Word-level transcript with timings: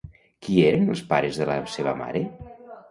Qui 0.45 0.55
eren 0.69 0.89
els 0.95 1.03
pares 1.13 1.39
de 1.43 1.49
la 1.53 1.59
seva 1.77 1.97
mare? 2.05 2.29